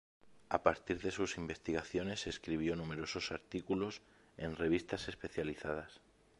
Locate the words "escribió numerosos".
2.25-3.31